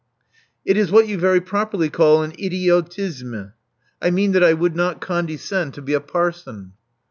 [0.65, 3.53] It is what you very properly call an idiotisme.
[4.01, 6.73] I mean that I would not condescend to be a parson."